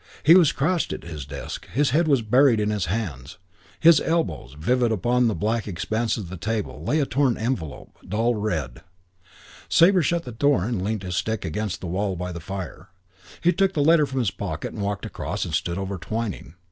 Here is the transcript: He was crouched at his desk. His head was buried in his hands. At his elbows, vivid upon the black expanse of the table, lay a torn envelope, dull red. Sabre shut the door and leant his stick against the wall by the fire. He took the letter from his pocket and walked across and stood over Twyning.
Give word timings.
He 0.23 0.33
was 0.33 0.51
crouched 0.51 0.93
at 0.93 1.03
his 1.03 1.27
desk. 1.27 1.67
His 1.69 1.91
head 1.91 2.07
was 2.07 2.23
buried 2.23 2.59
in 2.59 2.71
his 2.71 2.85
hands. 2.87 3.37
At 3.81 3.83
his 3.83 4.01
elbows, 4.01 4.55
vivid 4.57 4.91
upon 4.91 5.27
the 5.27 5.35
black 5.35 5.67
expanse 5.67 6.17
of 6.17 6.27
the 6.27 6.37
table, 6.37 6.83
lay 6.83 6.99
a 6.99 7.05
torn 7.05 7.37
envelope, 7.37 7.95
dull 8.09 8.33
red. 8.33 8.81
Sabre 9.69 10.01
shut 10.01 10.23
the 10.23 10.31
door 10.31 10.65
and 10.65 10.83
leant 10.83 11.03
his 11.03 11.17
stick 11.17 11.45
against 11.45 11.81
the 11.81 11.85
wall 11.85 12.15
by 12.15 12.31
the 12.31 12.39
fire. 12.39 12.89
He 13.41 13.53
took 13.53 13.73
the 13.73 13.83
letter 13.83 14.07
from 14.07 14.17
his 14.17 14.31
pocket 14.31 14.73
and 14.73 14.81
walked 14.81 15.05
across 15.05 15.45
and 15.45 15.53
stood 15.53 15.77
over 15.77 15.99
Twyning. 15.99 16.55